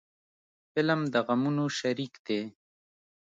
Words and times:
فلم 0.71 1.01
د 1.13 1.15
غمونو 1.27 1.65
شریک 1.79 2.13
دی 2.25 2.41